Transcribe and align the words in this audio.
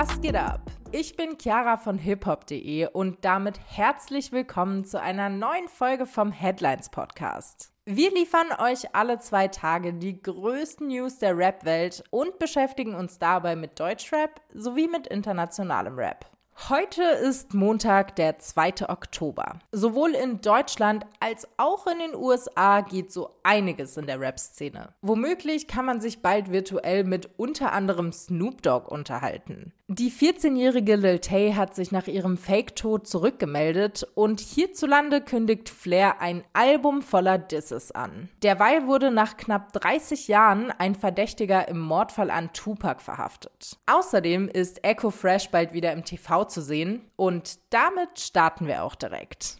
Was 0.00 0.18
geht 0.22 0.34
ab? 0.34 0.62
Ich 0.92 1.14
bin 1.14 1.36
Chiara 1.38 1.76
von 1.76 1.98
hiphop.de 1.98 2.86
und 2.90 3.18
damit 3.22 3.60
herzlich 3.66 4.32
willkommen 4.32 4.86
zu 4.86 4.98
einer 4.98 5.28
neuen 5.28 5.68
Folge 5.68 6.06
vom 6.06 6.32
Headlines 6.32 6.88
Podcast. 6.88 7.70
Wir 7.84 8.10
liefern 8.10 8.46
euch 8.58 8.94
alle 8.94 9.18
zwei 9.18 9.48
Tage 9.48 9.92
die 9.92 10.22
größten 10.22 10.88
News 10.88 11.18
der 11.18 11.36
Rap-Welt 11.36 12.02
und 12.08 12.38
beschäftigen 12.38 12.94
uns 12.94 13.18
dabei 13.18 13.56
mit 13.56 13.78
Deutschrap 13.78 14.40
sowie 14.54 14.88
mit 14.88 15.06
internationalem 15.06 15.96
Rap. 15.96 16.24
Heute 16.68 17.02
ist 17.02 17.54
Montag, 17.54 18.16
der 18.16 18.38
2. 18.38 18.88
Oktober. 18.88 19.58
Sowohl 19.72 20.10
in 20.10 20.40
Deutschland 20.42 21.06
als 21.18 21.48
auch 21.56 21.86
in 21.86 21.98
den 21.98 22.14
USA 22.14 22.82
geht 22.82 23.12
so 23.12 23.30
einiges 23.42 23.96
in 23.96 24.06
der 24.06 24.20
Rap-Szene. 24.20 24.94
Womöglich 25.00 25.68
kann 25.68 25.86
man 25.86 26.00
sich 26.00 26.20
bald 26.20 26.52
virtuell 26.52 27.04
mit 27.04 27.30
unter 27.38 27.72
anderem 27.72 28.12
Snoop 28.12 28.62
Dogg 28.62 28.90
unterhalten. 28.90 29.72
Die 29.92 30.12
14-jährige 30.12 30.94
Lil 30.94 31.18
Tay 31.18 31.54
hat 31.54 31.74
sich 31.74 31.90
nach 31.90 32.06
ihrem 32.06 32.36
Fake-Tod 32.36 33.08
zurückgemeldet 33.08 34.06
und 34.14 34.38
hierzulande 34.38 35.20
kündigt 35.20 35.68
Flair 35.68 36.20
ein 36.20 36.44
Album 36.52 37.02
voller 37.02 37.38
Disses 37.38 37.90
an. 37.90 38.28
Derweil 38.44 38.86
wurde 38.86 39.10
nach 39.10 39.36
knapp 39.36 39.72
30 39.72 40.28
Jahren 40.28 40.70
ein 40.70 40.94
Verdächtiger 40.94 41.66
im 41.66 41.80
Mordfall 41.80 42.30
an 42.30 42.52
Tupac 42.52 43.02
verhaftet. 43.02 43.78
Außerdem 43.86 44.46
ist 44.46 44.84
Echo 44.84 45.10
Fresh 45.10 45.50
bald 45.50 45.72
wieder 45.72 45.92
im 45.92 46.04
TV 46.04 46.44
zu 46.44 46.62
sehen 46.62 47.10
und 47.16 47.58
damit 47.70 48.20
starten 48.20 48.68
wir 48.68 48.84
auch 48.84 48.94
direkt. 48.94 49.56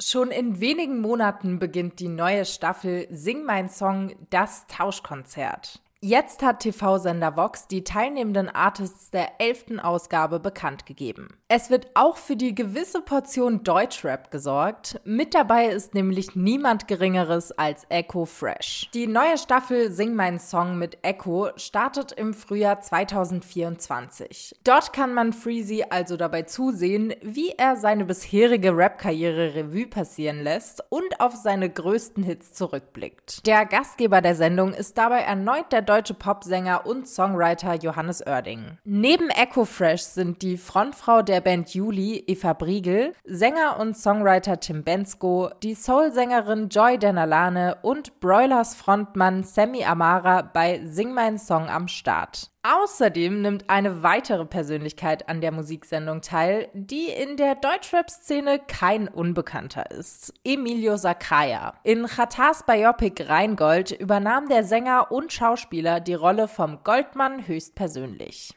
Schon 0.00 0.30
in 0.30 0.60
wenigen 0.60 1.00
Monaten 1.00 1.58
beginnt 1.58 1.98
die 1.98 2.08
neue 2.08 2.44
Staffel 2.44 3.08
Sing 3.10 3.42
mein 3.42 3.68
Song, 3.68 4.14
das 4.30 4.68
Tauschkonzert. 4.68 5.80
Jetzt 6.06 6.42
hat 6.42 6.60
TV-Sender 6.60 7.34
Vox 7.34 7.66
die 7.66 7.82
teilnehmenden 7.82 8.50
Artists 8.50 9.10
der 9.10 9.40
elften 9.40 9.80
Ausgabe 9.80 10.38
bekannt 10.38 10.84
gegeben. 10.84 11.28
Es 11.48 11.70
wird 11.70 11.86
auch 11.94 12.18
für 12.18 12.36
die 12.36 12.54
gewisse 12.54 13.00
Portion 13.00 13.64
Deutschrap 13.64 14.30
gesorgt. 14.30 15.00
Mit 15.04 15.32
dabei 15.32 15.68
ist 15.68 15.94
nämlich 15.94 16.36
niemand 16.36 16.88
Geringeres 16.88 17.52
als 17.52 17.86
Echo 17.88 18.26
Fresh. 18.26 18.90
Die 18.92 19.06
neue 19.06 19.38
Staffel 19.38 19.90
Sing 19.92 20.14
mein 20.14 20.38
Song 20.38 20.76
mit 20.76 20.98
Echo 21.00 21.48
startet 21.56 22.12
im 22.12 22.34
Frühjahr 22.34 22.82
2024. 22.82 24.56
Dort 24.62 24.92
kann 24.92 25.14
man 25.14 25.32
Freezy 25.32 25.86
also 25.88 26.18
dabei 26.18 26.42
zusehen, 26.42 27.14
wie 27.22 27.54
er 27.56 27.76
seine 27.76 28.04
bisherige 28.04 28.76
Rap-Karriere 28.76 29.54
Revue 29.54 29.86
passieren 29.86 30.42
lässt 30.42 30.84
und 30.90 31.18
auf 31.18 31.34
seine 31.34 31.70
größten 31.70 32.22
Hits 32.22 32.52
zurückblickt. 32.52 33.46
Der 33.46 33.64
Gastgeber 33.64 34.20
der 34.20 34.34
Sendung 34.34 34.74
ist 34.74 34.98
dabei 34.98 35.20
erneut 35.20 35.72
der 35.72 35.93
Popsänger 36.02 36.86
und 36.86 37.06
Songwriter 37.06 37.74
Johannes 37.74 38.26
Oerding. 38.26 38.78
Neben 38.84 39.30
Echo 39.30 39.64
Fresh 39.64 40.02
sind 40.02 40.42
die 40.42 40.56
Frontfrau 40.56 41.22
der 41.22 41.40
Band 41.40 41.74
Juli, 41.74 42.24
Eva 42.26 42.54
Briegel, 42.54 43.12
Sänger 43.24 43.78
und 43.78 43.96
Songwriter 43.96 44.58
Tim 44.58 44.82
Bensko, 44.82 45.50
die 45.62 45.74
Soul-Sängerin 45.74 46.68
Joy 46.68 46.98
Denalane 46.98 47.76
und 47.82 48.20
Broilers 48.20 48.74
Frontmann 48.74 49.44
Sammy 49.44 49.84
Amara 49.84 50.42
bei 50.42 50.82
Sing 50.84 51.12
Mein 51.12 51.38
Song 51.38 51.68
am 51.68 51.86
Start. 51.88 52.53
Außerdem 52.66 53.42
nimmt 53.42 53.68
eine 53.68 54.02
weitere 54.02 54.46
Persönlichkeit 54.46 55.28
an 55.28 55.42
der 55.42 55.52
Musiksendung 55.52 56.22
teil, 56.22 56.70
die 56.72 57.10
in 57.10 57.36
der 57.36 57.56
Deutschrap-Szene 57.56 58.58
kein 58.58 59.06
Unbekannter 59.06 59.90
ist. 59.90 60.32
Emilio 60.44 60.96
Sacraia. 60.96 61.74
In 61.82 62.06
Chatars 62.06 62.62
Biopic 62.62 63.22
Rheingold 63.28 63.90
übernahm 63.90 64.48
der 64.48 64.64
Sänger 64.64 65.12
und 65.12 65.30
Schauspieler 65.30 66.00
die 66.00 66.14
Rolle 66.14 66.48
vom 66.48 66.82
Goldmann 66.84 67.46
höchstpersönlich. 67.46 68.54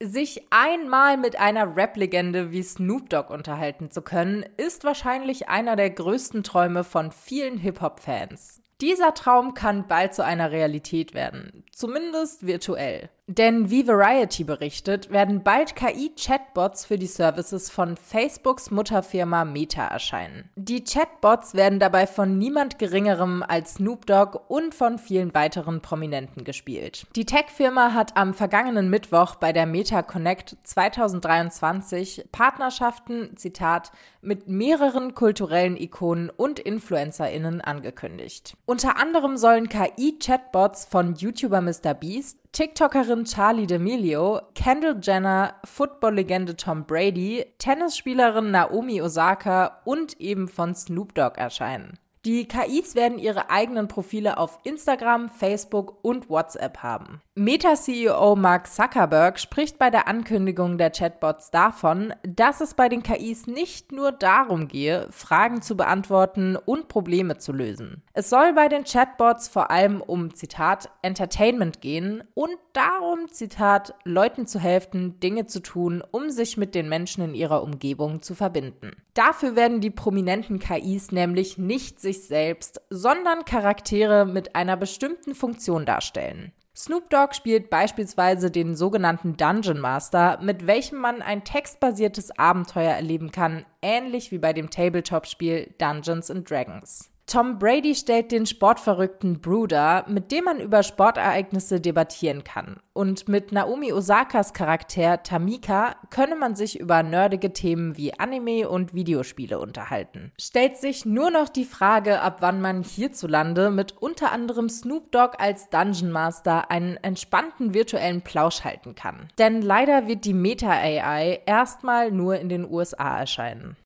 Sich 0.00 0.46
einmal 0.50 1.16
mit 1.16 1.36
einer 1.40 1.74
Rap-Legende 1.74 2.52
wie 2.52 2.62
Snoop 2.62 3.10
Dogg 3.10 3.32
unterhalten 3.32 3.90
zu 3.90 4.00
können, 4.00 4.44
ist 4.58 4.84
wahrscheinlich 4.84 5.48
einer 5.48 5.74
der 5.74 5.90
größten 5.90 6.44
Träume 6.44 6.84
von 6.84 7.10
vielen 7.10 7.58
Hip-Hop-Fans. 7.58 8.60
Dieser 8.84 9.14
Traum 9.14 9.54
kann 9.54 9.88
bald 9.88 10.12
zu 10.12 10.22
einer 10.22 10.50
Realität 10.50 11.14
werden, 11.14 11.64
zumindest 11.72 12.46
virtuell. 12.46 13.08
Denn 13.26 13.70
wie 13.70 13.88
Variety 13.88 14.44
berichtet, 14.44 15.10
werden 15.10 15.42
bald 15.42 15.74
KI-Chatbots 15.76 16.84
für 16.84 16.98
die 16.98 17.06
Services 17.06 17.70
von 17.70 17.96
Facebooks 17.96 18.70
Mutterfirma 18.70 19.46
Meta 19.46 19.86
erscheinen. 19.86 20.50
Die 20.56 20.84
Chatbots 20.84 21.54
werden 21.54 21.78
dabei 21.78 22.06
von 22.06 22.36
niemand 22.36 22.78
Geringerem 22.78 23.42
als 23.42 23.76
Snoop 23.76 24.04
Dogg 24.04 24.38
und 24.48 24.74
von 24.74 24.98
vielen 24.98 25.32
weiteren 25.32 25.80
Prominenten 25.80 26.44
gespielt. 26.44 27.06
Die 27.16 27.24
Tech-Firma 27.24 27.94
hat 27.94 28.14
am 28.14 28.34
vergangenen 28.34 28.90
Mittwoch 28.90 29.36
bei 29.36 29.54
der 29.54 29.64
Meta 29.64 30.02
Connect 30.02 30.58
2023 30.62 32.26
Partnerschaften, 32.30 33.38
Zitat, 33.38 33.90
mit 34.20 34.48
mehreren 34.48 35.14
kulturellen 35.14 35.78
Ikonen 35.78 36.28
und 36.28 36.58
InfluencerInnen 36.58 37.62
angekündigt. 37.62 38.54
Unter 38.66 38.98
anderem 38.98 39.38
sollen 39.38 39.70
KI-Chatbots 39.70 40.84
von 40.84 41.14
YouTuber 41.14 41.62
MrBeast 41.62 42.43
TikTokerin 42.54 43.24
Charlie 43.24 43.66
D'Amelio, 43.66 44.40
Kendall 44.54 45.00
Jenner, 45.02 45.54
Football-Legende 45.64 46.54
Tom 46.56 46.84
Brady, 46.84 47.44
Tennisspielerin 47.58 48.52
Naomi 48.52 49.02
Osaka 49.02 49.80
und 49.84 50.20
eben 50.20 50.46
von 50.46 50.72
Snoop 50.76 51.16
Dogg 51.16 51.36
erscheinen. 51.36 51.98
Die 52.24 52.48
KIs 52.48 52.94
werden 52.94 53.18
ihre 53.18 53.50
eigenen 53.50 53.86
Profile 53.86 54.38
auf 54.38 54.58
Instagram, 54.64 55.28
Facebook 55.28 55.98
und 56.00 56.30
WhatsApp 56.30 56.78
haben. 56.78 57.20
Meta-CEO 57.34 58.34
Mark 58.34 58.66
Zuckerberg 58.66 59.38
spricht 59.38 59.78
bei 59.78 59.90
der 59.90 60.08
Ankündigung 60.08 60.78
der 60.78 60.90
Chatbots 60.90 61.50
davon, 61.50 62.14
dass 62.22 62.62
es 62.62 62.72
bei 62.72 62.88
den 62.88 63.02
KIs 63.02 63.46
nicht 63.46 63.92
nur 63.92 64.10
darum 64.12 64.68
gehe, 64.68 65.08
Fragen 65.10 65.60
zu 65.60 65.76
beantworten 65.76 66.56
und 66.56 66.88
Probleme 66.88 67.36
zu 67.36 67.52
lösen. 67.52 68.02
Es 68.14 68.30
soll 68.30 68.54
bei 68.54 68.68
den 68.68 68.84
Chatbots 68.84 69.48
vor 69.48 69.70
allem 69.70 70.00
um, 70.00 70.34
Zitat, 70.34 70.88
Entertainment 71.02 71.82
gehen 71.82 72.24
und 72.32 72.56
darum, 72.72 73.28
Zitat, 73.30 73.94
Leuten 74.04 74.46
zu 74.46 74.58
helfen, 74.58 75.20
Dinge 75.20 75.46
zu 75.46 75.60
tun, 75.60 76.02
um 76.10 76.30
sich 76.30 76.56
mit 76.56 76.74
den 76.74 76.88
Menschen 76.88 77.22
in 77.22 77.34
ihrer 77.34 77.62
Umgebung 77.62 78.22
zu 78.22 78.34
verbinden. 78.34 78.92
Dafür 79.14 79.54
werden 79.56 79.80
die 79.80 79.90
prominenten 79.90 80.58
KIs 80.58 81.12
nämlich 81.12 81.58
nicht 81.58 82.00
sich 82.00 82.13
selbst, 82.22 82.80
sondern 82.90 83.44
Charaktere 83.44 84.24
mit 84.24 84.54
einer 84.54 84.76
bestimmten 84.76 85.34
Funktion 85.34 85.84
darstellen. 85.84 86.52
Snoop 86.76 87.08
Dogg 87.08 87.34
spielt 87.34 87.70
beispielsweise 87.70 88.50
den 88.50 88.74
sogenannten 88.74 89.36
Dungeon 89.36 89.78
Master, 89.78 90.40
mit 90.42 90.66
welchem 90.66 90.98
man 90.98 91.22
ein 91.22 91.44
textbasiertes 91.44 92.36
Abenteuer 92.36 92.92
erleben 92.92 93.30
kann, 93.30 93.64
ähnlich 93.80 94.32
wie 94.32 94.38
bei 94.38 94.52
dem 94.52 94.70
Tabletop-Spiel 94.70 95.72
Dungeons 95.78 96.32
and 96.32 96.50
Dragons. 96.50 97.13
Tom 97.34 97.58
Brady 97.58 97.96
stellt 97.96 98.30
den 98.30 98.46
sportverrückten 98.46 99.40
Bruder, 99.40 100.04
mit 100.06 100.30
dem 100.30 100.44
man 100.44 100.60
über 100.60 100.84
Sportereignisse 100.84 101.80
debattieren 101.80 102.44
kann. 102.44 102.76
Und 102.92 103.26
mit 103.26 103.50
Naomi 103.50 103.92
Osakas 103.92 104.52
Charakter 104.52 105.20
Tamika 105.24 105.96
könne 106.10 106.36
man 106.36 106.54
sich 106.54 106.78
über 106.78 107.02
nerdige 107.02 107.52
Themen 107.52 107.96
wie 107.96 108.16
Anime 108.16 108.68
und 108.68 108.94
Videospiele 108.94 109.58
unterhalten. 109.58 110.30
Stellt 110.40 110.76
sich 110.76 111.06
nur 111.06 111.32
noch 111.32 111.48
die 111.48 111.64
Frage, 111.64 112.20
ab 112.20 112.36
wann 112.38 112.60
man 112.60 112.84
hierzulande 112.84 113.72
mit 113.72 114.00
unter 114.00 114.30
anderem 114.30 114.68
Snoop 114.68 115.10
Dogg 115.10 115.36
als 115.40 115.68
Dungeon 115.70 116.12
Master 116.12 116.70
einen 116.70 116.98
entspannten 116.98 117.74
virtuellen 117.74 118.22
Plausch 118.22 118.62
halten 118.62 118.94
kann. 118.94 119.26
Denn 119.38 119.60
leider 119.60 120.06
wird 120.06 120.24
die 120.24 120.34
Meta-AI 120.34 121.40
erstmal 121.46 122.12
nur 122.12 122.36
in 122.36 122.48
den 122.48 122.64
USA 122.64 123.18
erscheinen. 123.18 123.76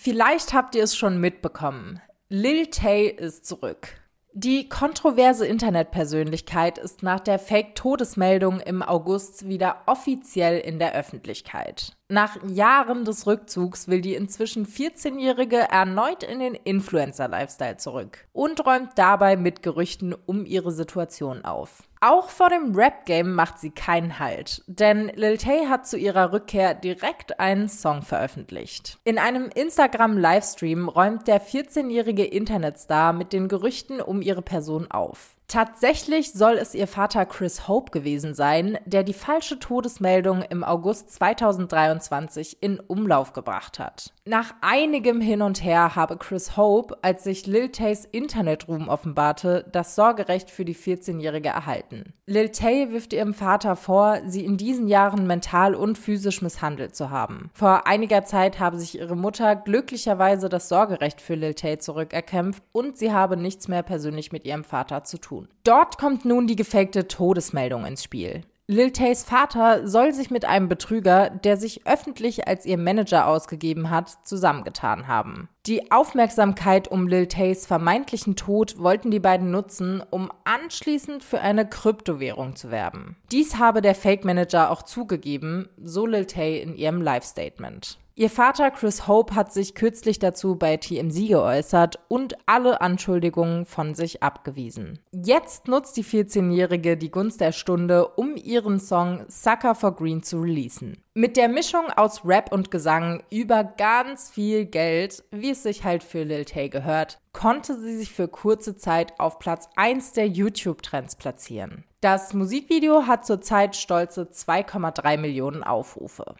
Vielleicht 0.00 0.54
habt 0.54 0.76
ihr 0.76 0.84
es 0.84 0.96
schon 0.96 1.20
mitbekommen. 1.20 2.00
Lil 2.28 2.68
Tay 2.68 3.08
ist 3.08 3.44
zurück. 3.44 4.00
Die 4.32 4.68
kontroverse 4.68 5.44
Internetpersönlichkeit 5.44 6.78
ist 6.78 7.02
nach 7.02 7.18
der 7.18 7.40
Fake-Todesmeldung 7.40 8.60
im 8.60 8.84
August 8.84 9.48
wieder 9.48 9.82
offiziell 9.86 10.60
in 10.60 10.78
der 10.78 10.94
Öffentlichkeit. 10.94 11.96
Nach 12.10 12.38
Jahren 12.42 13.04
des 13.04 13.26
Rückzugs 13.26 13.86
will 13.86 14.00
die 14.00 14.14
inzwischen 14.14 14.64
14-Jährige 14.64 15.58
erneut 15.58 16.22
in 16.22 16.38
den 16.38 16.54
Influencer-Lifestyle 16.54 17.76
zurück 17.76 18.26
und 18.32 18.64
räumt 18.64 18.92
dabei 18.96 19.36
mit 19.36 19.62
Gerüchten 19.62 20.14
um 20.24 20.46
ihre 20.46 20.72
Situation 20.72 21.44
auf. 21.44 21.82
Auch 22.00 22.30
vor 22.30 22.48
dem 22.48 22.74
Rap-Game 22.74 23.34
macht 23.34 23.58
sie 23.58 23.72
keinen 23.72 24.18
Halt, 24.18 24.62
denn 24.66 25.12
Lil 25.16 25.36
Tay 25.36 25.66
hat 25.66 25.86
zu 25.86 25.98
ihrer 25.98 26.32
Rückkehr 26.32 26.72
direkt 26.72 27.40
einen 27.40 27.68
Song 27.68 28.00
veröffentlicht. 28.00 28.96
In 29.04 29.18
einem 29.18 29.50
Instagram-Livestream 29.54 30.88
räumt 30.88 31.28
der 31.28 31.42
14-jährige 31.42 32.24
Internetstar 32.24 33.12
mit 33.12 33.34
den 33.34 33.48
Gerüchten 33.48 34.00
um 34.00 34.22
ihre 34.22 34.42
Person 34.42 34.90
auf. 34.90 35.37
Tatsächlich 35.48 36.34
soll 36.34 36.58
es 36.58 36.74
ihr 36.74 36.86
Vater 36.86 37.24
Chris 37.24 37.68
Hope 37.68 37.90
gewesen 37.90 38.34
sein, 38.34 38.78
der 38.84 39.02
die 39.02 39.14
falsche 39.14 39.58
Todesmeldung 39.58 40.42
im 40.42 40.62
August 40.62 41.10
2023 41.14 42.58
in 42.60 42.78
Umlauf 42.80 43.32
gebracht 43.32 43.78
hat. 43.78 44.12
Nach 44.26 44.54
einigem 44.60 45.22
Hin 45.22 45.40
und 45.40 45.64
Her 45.64 45.96
habe 45.96 46.18
Chris 46.18 46.58
Hope, 46.58 46.98
als 47.00 47.24
sich 47.24 47.46
Lil 47.46 47.70
Tays 47.70 48.04
Internetruhm 48.04 48.90
offenbarte, 48.90 49.64
das 49.72 49.94
Sorgerecht 49.94 50.50
für 50.50 50.66
die 50.66 50.76
14-Jährige 50.76 51.48
erhalten. 51.48 52.12
Lil 52.26 52.50
Tay 52.50 52.92
wirft 52.92 53.14
ihrem 53.14 53.32
Vater 53.32 53.74
vor, 53.74 54.18
sie 54.26 54.44
in 54.44 54.58
diesen 54.58 54.86
Jahren 54.86 55.26
mental 55.26 55.74
und 55.74 55.96
physisch 55.96 56.42
misshandelt 56.42 56.94
zu 56.94 57.08
haben. 57.08 57.48
Vor 57.54 57.86
einiger 57.86 58.22
Zeit 58.26 58.60
habe 58.60 58.76
sich 58.76 58.98
ihre 58.98 59.16
Mutter 59.16 59.56
glücklicherweise 59.56 60.50
das 60.50 60.68
Sorgerecht 60.68 61.22
für 61.22 61.36
Lil 61.36 61.54
Tay 61.54 61.78
zurückerkämpft 61.78 62.62
und 62.72 62.98
sie 62.98 63.12
habe 63.12 63.38
nichts 63.38 63.66
mehr 63.66 63.82
persönlich 63.82 64.30
mit 64.30 64.44
ihrem 64.44 64.64
Vater 64.64 65.04
zu 65.04 65.16
tun. 65.16 65.37
Dort 65.64 65.98
kommt 65.98 66.24
nun 66.24 66.46
die 66.46 66.56
gefakte 66.56 67.08
Todesmeldung 67.08 67.84
ins 67.84 68.02
Spiel. 68.02 68.42
Lil 68.70 68.90
Tays 68.90 69.24
Vater 69.24 69.88
soll 69.88 70.12
sich 70.12 70.30
mit 70.30 70.44
einem 70.44 70.68
Betrüger, 70.68 71.30
der 71.30 71.56
sich 71.56 71.86
öffentlich 71.86 72.46
als 72.46 72.66
ihr 72.66 72.76
Manager 72.76 73.26
ausgegeben 73.26 73.88
hat, 73.88 74.10
zusammengetan 74.24 75.08
haben. 75.08 75.48
Die 75.66 75.90
Aufmerksamkeit 75.90 76.88
um 76.88 77.08
Lil 77.08 77.26
Tays 77.26 77.66
vermeintlichen 77.66 78.36
Tod 78.36 78.78
wollten 78.78 79.10
die 79.10 79.20
beiden 79.20 79.50
nutzen, 79.50 80.02
um 80.10 80.30
anschließend 80.44 81.22
für 81.22 81.40
eine 81.40 81.68
Kryptowährung 81.68 82.56
zu 82.56 82.70
werben. 82.70 83.16
Dies 83.30 83.58
habe 83.58 83.82
der 83.82 83.94
Fake 83.94 84.24
Manager 84.24 84.70
auch 84.70 84.82
zugegeben, 84.82 85.68
so 85.82 86.06
Lil 86.06 86.24
Tay 86.24 86.60
in 86.60 86.74
ihrem 86.74 87.02
Live-Statement. 87.02 87.98
Ihr 88.18 88.30
Vater 88.30 88.72
Chris 88.72 89.06
Hope 89.06 89.36
hat 89.36 89.52
sich 89.52 89.76
kürzlich 89.76 90.18
dazu 90.18 90.56
bei 90.56 90.76
TMZ 90.76 91.28
geäußert 91.28 92.00
und 92.08 92.34
alle 92.46 92.80
Anschuldigungen 92.80 93.64
von 93.64 93.94
sich 93.94 94.24
abgewiesen. 94.24 94.98
Jetzt 95.12 95.68
nutzt 95.68 95.96
die 95.96 96.02
14-Jährige 96.02 96.96
die 96.96 97.12
Gunst 97.12 97.40
der 97.40 97.52
Stunde, 97.52 98.08
um 98.08 98.34
ihren 98.34 98.80
Song 98.80 99.24
Sucker 99.28 99.76
for 99.76 99.94
Green 99.94 100.24
zu 100.24 100.40
releasen. 100.40 100.96
Mit 101.20 101.36
der 101.36 101.48
Mischung 101.48 101.90
aus 101.96 102.24
Rap 102.24 102.52
und 102.52 102.70
Gesang 102.70 103.24
über 103.28 103.64
ganz 103.64 104.30
viel 104.30 104.66
Geld, 104.66 105.24
wie 105.32 105.50
es 105.50 105.64
sich 105.64 105.82
halt 105.82 106.04
für 106.04 106.22
Lil 106.22 106.44
Tay 106.44 106.68
gehört, 106.68 107.18
konnte 107.32 107.76
sie 107.76 107.96
sich 107.96 108.12
für 108.12 108.28
kurze 108.28 108.76
Zeit 108.76 109.18
auf 109.18 109.40
Platz 109.40 109.68
1 109.74 110.12
der 110.12 110.28
YouTube-Trends 110.28 111.16
platzieren. 111.16 111.82
Das 112.00 112.34
Musikvideo 112.34 113.08
hat 113.08 113.26
zurzeit 113.26 113.74
stolze 113.74 114.28
2,3 114.32 115.16
Millionen 115.16 115.64
Aufrufe. 115.64 116.36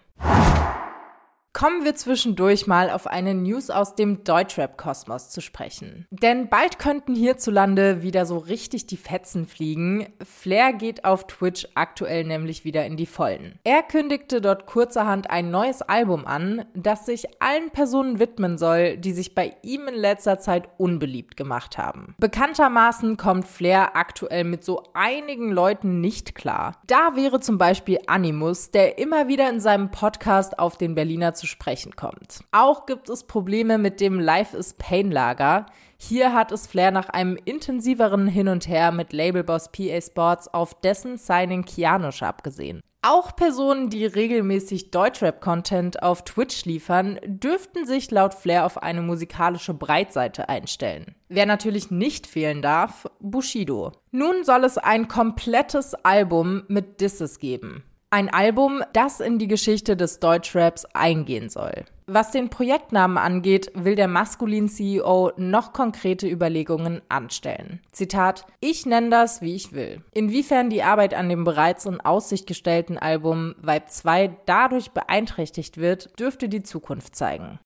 Kommen 1.59 1.85
wir 1.85 1.97
zwischendurch 1.97 2.69
mal 2.69 2.89
auf 2.89 3.09
eine 3.09 3.35
News 3.35 3.69
aus 3.69 3.97
dem 3.97 4.23
Deutschrap-Kosmos 4.23 5.31
zu 5.31 5.41
sprechen. 5.41 6.07
Denn 6.13 6.49
bald 6.49 6.79
könnten 6.79 7.17
hierzulande 7.17 8.01
wieder 8.01 8.27
so 8.27 8.39
richtig 8.39 8.87
die 8.87 8.97
Fetzen 8.97 9.45
fliegen. 9.45 10.07
Flair 10.23 10.73
geht 10.73 11.05
auf 11.05 11.27
Twitch 11.27 11.67
aktuell 11.75 12.23
nämlich 12.23 12.65
wieder 12.65 12.87
in 12.87 12.97
die 12.97 13.07
Vollen. 13.07 13.59
Er 13.65 13.83
kündigte 13.83 14.41
dort 14.41 14.67
kurzerhand 14.67 15.31
ein 15.31 15.51
neues 15.51 15.83
Album 15.83 16.27
an, 16.27 16.65
das 16.75 17.07
sich 17.07 17.27
allen 17.43 17.71
Personen 17.71 18.21
widmen 18.21 18.57
soll, 18.57 18.97
die 18.97 19.11
sich 19.11 19.35
bei 19.35 19.57
ihm 19.63 19.89
in 19.89 19.97
letzter 19.97 20.39
Zeit 20.39 20.69
unbeliebt 20.77 21.37
gemacht 21.37 21.77
haben. 21.77 22.15
Bekanntermaßen 22.21 23.17
kommt 23.17 23.49
Flair 23.49 23.97
aktuell 23.97 24.45
mit 24.45 24.63
so 24.63 24.85
einigen 24.95 25.51
Leuten 25.51 26.01
nicht 26.01 26.37
klar. 26.37 26.77
Da 26.87 27.17
wäre 27.17 27.41
zum 27.41 27.59
Beispiel 27.59 27.99
Animus, 28.07 28.71
der 28.71 28.99
immer 28.99 29.27
wieder 29.27 29.51
in 29.51 29.59
seinem 29.59 29.91
Podcast 29.91 30.61
auf 30.61 30.79
den 30.79 30.95
Berliner 30.95 31.35
zu 31.35 31.48
sprechen 31.49 31.97
kommt. 31.97 32.41
Auch 32.53 32.87
gibt 32.87 33.09
es 33.09 33.25
Probleme 33.25 33.79
mit 33.79 34.01
dem 34.01 34.21
Life 34.21 34.57
is 34.57 34.75
Pain 34.75 35.11
Lager. 35.11 35.67
Hier 35.97 36.33
hat 36.33 36.53
es 36.53 36.67
Flair 36.67 36.93
nach 36.93 37.09
einem 37.09 37.37
intensiveren 37.45 38.29
Hin 38.29 38.49
und 38.49 38.69
Her 38.69 38.93
mit 38.93 39.13
Labelboss 39.13 39.73
PA 39.73 40.01
Sports 40.01 40.47
auf 40.47 40.81
dessen 40.81 41.17
Signing 41.19 41.65
Kianosch 41.65 42.23
abgesehen. 42.23 42.83
Auch 43.03 43.37
Personen, 43.37 43.91
die 43.91 44.07
regelmäßig 44.07 44.91
Deutschrap-Content 44.91 46.03
auf 46.03 46.25
Twitch 46.25 46.65
liefern, 46.65 47.21
dürften 47.25 47.87
sich 47.87 48.11
laut 48.11 48.35
Flair 48.35 48.67
auf 48.67 48.83
eine 48.83 49.03
musikalische 49.03 49.73
Breitseite 49.73 50.49
einstellen. 50.49 51.15
Wer 51.29 51.47
natürlich 51.47 51.93
nicht 51.93 52.27
fehlen 52.27 52.61
darf, 52.61 53.07
Bushido. 53.21 53.93
Nun 54.11 54.43
soll 54.43 54.65
es 54.65 54.79
ein 54.79 55.07
komplettes 55.07 55.95
Album 55.95 56.65
mit 56.67 57.01
Disses 57.01 57.39
geben. 57.39 57.85
Ein 58.11 58.33
Album, 58.33 58.83
das 58.95 59.21
in 59.21 59.39
die 59.39 59.49
Geschichte 59.49 59.95
des 59.95 60.19
Deutschraps 60.19 60.87
eingehen 60.95 61.51
soll. 61.51 61.85
Was 62.07 62.31
den 62.31 62.49
Projektnamen 62.49 63.19
angeht, 63.19 63.71
will 63.75 63.97
der 63.97 64.09
maskulin 64.09 64.71
CEO 64.71 65.33
noch 65.37 65.75
konkrete 65.75 66.27
Überlegungen 66.27 67.03
anstellen. 67.11 67.81
Zitat: 67.93 68.47
Ich 68.61 68.87
nenne 68.87 69.11
das, 69.11 69.43
wie 69.43 69.55
ich 69.55 69.75
will. 69.75 70.01
Inwiefern 70.15 70.71
die 70.71 70.83
Arbeit 70.83 71.13
an 71.13 71.29
dem 71.29 71.45
bereits 71.45 71.85
in 71.85 72.01
Aussicht 72.01 72.47
gestellten 72.47 72.97
Album 72.97 73.55
Vibe 73.61 73.89
2 73.89 74.39
dadurch 74.47 74.93
beeinträchtigt 74.93 75.77
wird, 75.77 76.19
dürfte 76.19 76.49
die 76.49 76.63
Zukunft 76.63 77.15
zeigen. 77.15 77.59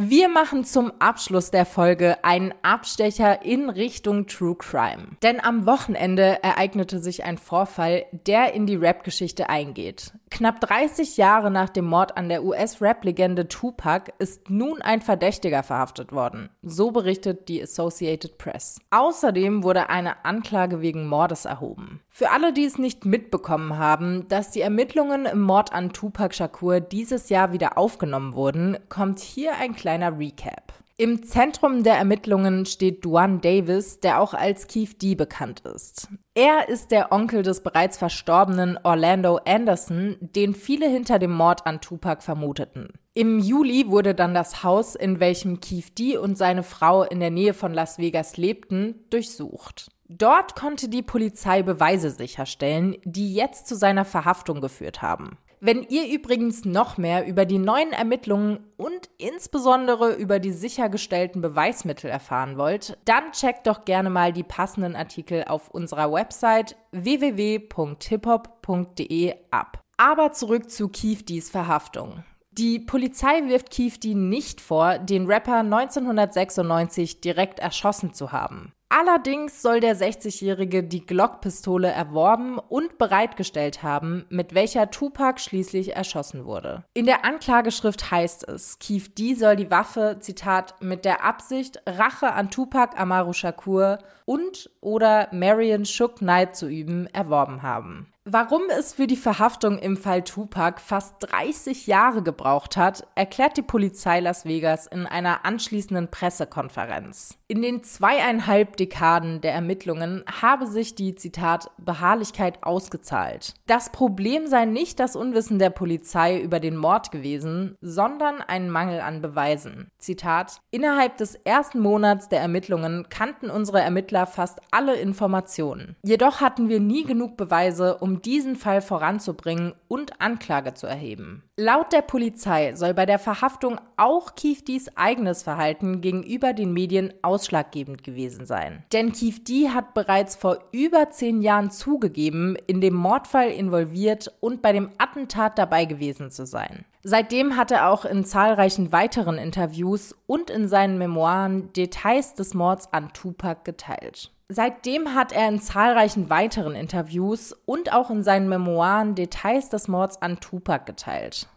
Wir 0.00 0.28
machen 0.28 0.62
zum 0.62 0.92
Abschluss 1.00 1.50
der 1.50 1.66
Folge 1.66 2.22
einen 2.22 2.54
Abstecher 2.62 3.44
in 3.44 3.68
Richtung 3.68 4.28
True 4.28 4.54
Crime. 4.54 5.16
Denn 5.24 5.40
am 5.40 5.66
Wochenende 5.66 6.40
ereignete 6.44 7.00
sich 7.00 7.24
ein 7.24 7.36
Vorfall, 7.36 8.06
der 8.12 8.54
in 8.54 8.66
die 8.66 8.76
Rap-Geschichte 8.76 9.48
eingeht. 9.48 10.12
Knapp 10.30 10.60
30 10.60 11.16
Jahre 11.16 11.50
nach 11.50 11.68
dem 11.68 11.86
Mord 11.86 12.16
an 12.16 12.28
der 12.28 12.44
US-Rap-Legende 12.44 13.48
Tupac 13.48 14.12
ist 14.20 14.48
nun 14.50 14.82
ein 14.82 15.00
Verdächtiger 15.00 15.64
verhaftet 15.64 16.12
worden. 16.12 16.48
So 16.62 16.92
berichtet 16.92 17.48
die 17.48 17.60
Associated 17.60 18.38
Press. 18.38 18.80
Außerdem 18.90 19.64
wurde 19.64 19.88
eine 19.90 20.24
Anklage 20.24 20.80
wegen 20.80 21.08
Mordes 21.08 21.44
erhoben. 21.44 22.02
Für 22.18 22.32
alle, 22.32 22.52
die 22.52 22.64
es 22.64 22.78
nicht 22.78 23.04
mitbekommen 23.04 23.78
haben, 23.78 24.26
dass 24.26 24.50
die 24.50 24.60
Ermittlungen 24.60 25.24
im 25.24 25.40
Mord 25.40 25.72
an 25.72 25.92
Tupac 25.92 26.34
Shakur 26.34 26.80
dieses 26.80 27.28
Jahr 27.28 27.52
wieder 27.52 27.78
aufgenommen 27.78 28.34
wurden, 28.34 28.76
kommt 28.88 29.20
hier 29.20 29.54
ein 29.54 29.76
kleiner 29.76 30.18
Recap. 30.18 30.72
Im 30.96 31.22
Zentrum 31.22 31.84
der 31.84 31.94
Ermittlungen 31.94 32.66
steht 32.66 33.04
Duane 33.04 33.38
Davis, 33.38 34.00
der 34.00 34.20
auch 34.20 34.34
als 34.34 34.66
Keith 34.66 35.00
D 35.00 35.14
bekannt 35.14 35.60
ist. 35.60 36.08
Er 36.34 36.68
ist 36.68 36.90
der 36.90 37.12
Onkel 37.12 37.44
des 37.44 37.62
bereits 37.62 37.96
verstorbenen 37.96 38.80
Orlando 38.82 39.38
Anderson, 39.46 40.16
den 40.20 40.56
viele 40.56 40.88
hinter 40.88 41.20
dem 41.20 41.30
Mord 41.32 41.68
an 41.68 41.80
Tupac 41.80 42.24
vermuteten. 42.24 42.88
Im 43.14 43.38
Juli 43.38 43.86
wurde 43.86 44.16
dann 44.16 44.34
das 44.34 44.64
Haus, 44.64 44.96
in 44.96 45.20
welchem 45.20 45.60
Keith 45.60 45.96
D 45.96 46.16
und 46.16 46.36
seine 46.36 46.64
Frau 46.64 47.04
in 47.04 47.20
der 47.20 47.30
Nähe 47.30 47.54
von 47.54 47.72
Las 47.72 47.98
Vegas 47.98 48.36
lebten, 48.36 49.04
durchsucht. 49.10 49.92
Dort 50.08 50.56
konnte 50.56 50.88
die 50.88 51.02
Polizei 51.02 51.62
Beweise 51.62 52.10
sicherstellen, 52.10 52.96
die 53.04 53.34
jetzt 53.34 53.66
zu 53.66 53.76
seiner 53.76 54.06
Verhaftung 54.06 54.62
geführt 54.62 55.02
haben. 55.02 55.36
Wenn 55.60 55.82
ihr 55.82 56.08
übrigens 56.08 56.64
noch 56.64 56.96
mehr 56.98 57.26
über 57.26 57.44
die 57.44 57.58
neuen 57.58 57.92
Ermittlungen 57.92 58.60
und 58.76 59.10
insbesondere 59.18 60.14
über 60.14 60.38
die 60.38 60.52
sichergestellten 60.52 61.42
Beweismittel 61.42 62.08
erfahren 62.08 62.56
wollt, 62.56 62.96
dann 63.04 63.32
checkt 63.32 63.66
doch 63.66 63.84
gerne 63.84 64.08
mal 64.08 64.32
die 64.32 64.44
passenden 64.44 64.96
Artikel 64.96 65.44
auf 65.44 65.68
unserer 65.68 66.10
Website 66.12 66.76
www.hiphop.de 66.92 69.34
ab. 69.50 69.82
Aber 69.96 70.32
zurück 70.32 70.70
zu 70.70 70.88
Kiefdis 70.88 71.50
Verhaftung. 71.50 72.22
Die 72.52 72.78
Polizei 72.78 73.48
wirft 73.48 73.70
Kiefdi 73.70 74.14
nicht 74.14 74.60
vor, 74.60 74.98
den 74.98 75.26
Rapper 75.26 75.58
1996 75.58 77.20
direkt 77.20 77.58
erschossen 77.58 78.14
zu 78.14 78.30
haben. 78.32 78.72
Allerdings 78.90 79.60
soll 79.60 79.80
der 79.80 79.96
60-Jährige 79.96 80.82
die 80.82 81.04
Glock-Pistole 81.04 81.88
erworben 81.88 82.58
und 82.58 82.96
bereitgestellt 82.96 83.82
haben, 83.82 84.24
mit 84.30 84.54
welcher 84.54 84.90
Tupac 84.90 85.40
schließlich 85.40 85.94
erschossen 85.94 86.46
wurde. 86.46 86.84
In 86.94 87.04
der 87.04 87.24
Anklageschrift 87.26 88.10
heißt 88.10 88.48
es, 88.48 88.78
Keith 88.78 89.18
D 89.18 89.34
soll 89.34 89.56
die 89.56 89.70
Waffe, 89.70 90.16
Zitat, 90.20 90.80
mit 90.80 91.04
der 91.04 91.22
Absicht, 91.22 91.82
Rache 91.86 92.32
an 92.32 92.50
Tupac 92.50 92.98
Amaru 92.98 93.34
Shakur 93.34 93.98
und 94.24 94.70
oder 94.80 95.28
Marion 95.32 95.84
Shook 95.84 96.16
Knight 96.16 96.56
zu 96.56 96.66
üben, 96.66 97.06
erworben 97.08 97.62
haben. 97.62 98.12
Warum 98.30 98.64
es 98.78 98.92
für 98.92 99.06
die 99.06 99.16
Verhaftung 99.16 99.78
im 99.78 99.96
Fall 99.96 100.22
Tupac 100.22 100.82
fast 100.82 101.14
30 101.20 101.86
Jahre 101.86 102.22
gebraucht 102.22 102.76
hat, 102.76 103.08
erklärt 103.14 103.56
die 103.56 103.62
Polizei 103.62 104.20
Las 104.20 104.44
Vegas 104.44 104.86
in 104.86 105.06
einer 105.06 105.46
anschließenden 105.46 106.10
Pressekonferenz. 106.10 107.38
In 107.46 107.62
den 107.62 107.82
zweieinhalb 107.82 108.76
Dekaden 108.78 109.40
der 109.40 109.52
Ermittlungen 109.52 110.24
habe 110.40 110.66
sich 110.66 110.94
die, 110.94 111.14
Zitat, 111.14 111.70
Beharrlichkeit 111.78 112.62
ausgezahlt. 112.62 113.54
Das 113.66 113.90
Problem 113.90 114.46
sei 114.46 114.64
nicht 114.64 115.00
das 115.00 115.16
Unwissen 115.16 115.58
der 115.58 115.70
Polizei 115.70 116.40
über 116.40 116.60
den 116.60 116.76
Mord 116.76 117.10
gewesen, 117.10 117.76
sondern 117.80 118.40
ein 118.40 118.70
Mangel 118.70 119.00
an 119.00 119.20
Beweisen. 119.20 119.90
Zitat, 119.98 120.60
innerhalb 120.70 121.16
des 121.16 121.34
ersten 121.34 121.80
Monats 121.80 122.28
der 122.28 122.40
Ermittlungen 122.40 123.08
kannten 123.08 123.50
unsere 123.50 123.80
Ermittler 123.80 124.26
fast 124.26 124.60
alle 124.70 124.96
Informationen. 124.96 125.96
Jedoch 126.02 126.40
hatten 126.40 126.68
wir 126.68 126.80
nie 126.80 127.04
genug 127.04 127.36
Beweise, 127.36 127.98
um 127.98 128.22
diesen 128.22 128.56
Fall 128.56 128.80
voranzubringen 128.80 129.74
und 129.88 130.20
Anklage 130.20 130.74
zu 130.74 130.86
erheben. 130.86 131.42
Laut 131.56 131.92
der 131.92 132.02
Polizei 132.02 132.74
soll 132.74 132.94
bei 132.94 133.06
der 133.06 133.18
Verhaftung 133.18 133.80
auch 133.96 134.36
Kiefdis 134.36 134.96
eigenes 134.96 135.42
Verhalten 135.42 136.00
gegenüber 136.00 136.52
den 136.52 136.72
Medien 136.72 137.12
ausschlaggebend 137.22 138.04
gewesen 138.04 138.46
sein. 138.46 138.67
Sein. 138.68 138.84
Denn 138.92 139.12
Keith 139.12 139.48
D 139.48 139.70
hat 139.70 139.94
bereits 139.94 140.36
vor 140.36 140.58
über 140.72 141.10
zehn 141.10 141.42
Jahren 141.42 141.70
zugegeben, 141.70 142.56
in 142.66 142.80
dem 142.80 142.94
Mordfall 142.94 143.50
involviert 143.50 144.32
und 144.40 144.62
bei 144.62 144.72
dem 144.72 144.90
Attentat 144.98 145.58
dabei 145.58 145.84
gewesen 145.84 146.30
zu 146.30 146.46
sein. 146.46 146.84
Seitdem 147.02 147.56
hat 147.56 147.70
er 147.70 147.90
auch 147.90 148.04
in 148.04 148.24
zahlreichen 148.24 148.92
weiteren 148.92 149.38
Interviews 149.38 150.14
und 150.26 150.50
in 150.50 150.68
seinen 150.68 150.98
Memoiren 150.98 151.72
Details 151.72 152.34
des 152.34 152.54
Mords 152.54 152.92
an 152.92 153.12
Tupac 153.12 153.60
geteilt. 153.64 154.30
Seitdem 154.50 155.14
hat 155.14 155.32
er 155.32 155.48
in 155.48 155.60
zahlreichen 155.60 156.30
weiteren 156.30 156.74
Interviews 156.74 157.54
und 157.66 157.92
auch 157.92 158.10
in 158.10 158.22
seinen 158.22 158.48
Memoiren 158.48 159.14
Details 159.14 159.68
des 159.68 159.88
Mords 159.88 160.20
an 160.22 160.40
Tupac 160.40 160.86
geteilt. 160.86 161.48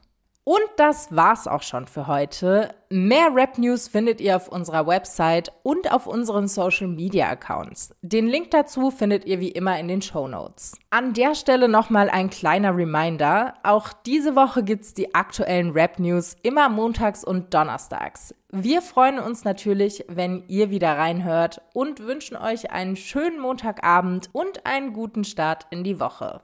Und 0.43 0.59
das 0.77 1.15
war's 1.15 1.47
auch 1.47 1.61
schon 1.61 1.85
für 1.85 2.07
heute. 2.07 2.73
Mehr 2.89 3.29
Rap 3.33 3.59
News 3.59 3.87
findet 3.87 4.19
ihr 4.19 4.35
auf 4.35 4.47
unserer 4.47 4.87
Website 4.87 5.51
und 5.61 5.91
auf 5.91 6.07
unseren 6.07 6.47
Social 6.47 6.87
Media 6.87 7.29
Accounts. 7.29 7.93
Den 8.01 8.27
Link 8.27 8.49
dazu 8.49 8.89
findet 8.89 9.25
ihr 9.25 9.39
wie 9.39 9.51
immer 9.51 9.79
in 9.79 9.87
den 9.87 10.01
Show 10.01 10.27
Notes. 10.27 10.79
An 10.89 11.13
der 11.13 11.35
Stelle 11.35 11.69
nochmal 11.69 12.09
ein 12.09 12.31
kleiner 12.31 12.75
Reminder. 12.75 13.53
Auch 13.61 13.93
diese 13.93 14.35
Woche 14.35 14.63
gibt's 14.63 14.95
die 14.95 15.13
aktuellen 15.13 15.71
Rap 15.71 15.99
News 15.99 16.35
immer 16.41 16.69
montags 16.69 17.23
und 17.23 17.53
donnerstags. 17.53 18.33
Wir 18.49 18.81
freuen 18.81 19.19
uns 19.19 19.43
natürlich, 19.43 20.05
wenn 20.07 20.43
ihr 20.47 20.71
wieder 20.71 20.97
reinhört 20.97 21.61
und 21.73 21.99
wünschen 21.99 22.35
euch 22.35 22.71
einen 22.71 22.95
schönen 22.95 23.39
Montagabend 23.39 24.29
und 24.33 24.65
einen 24.65 24.93
guten 24.93 25.23
Start 25.23 25.67
in 25.69 25.83
die 25.83 25.99
Woche. 25.99 26.41